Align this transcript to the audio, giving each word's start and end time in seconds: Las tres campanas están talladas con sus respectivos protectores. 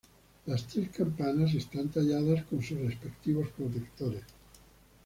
Las 0.47 0.65
tres 0.65 0.89
campanas 0.89 1.53
están 1.53 1.89
talladas 1.89 2.43
con 2.45 2.59
sus 2.63 2.79
respectivos 2.79 3.49
protectores. 3.55 4.23